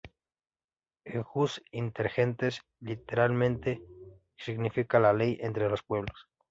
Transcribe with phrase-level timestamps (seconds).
[1.05, 3.83] El "jus inter gentes", literalmente
[4.35, 6.27] significa "la ley entre los pueblos".